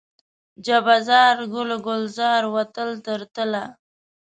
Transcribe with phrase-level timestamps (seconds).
[0.65, 3.63] جبه زار، ګل و ګلزار و تل تر تله